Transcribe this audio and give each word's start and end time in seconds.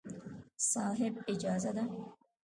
صاحب! 0.71 1.13
اجازه 1.27 1.71
ده. 1.71 1.85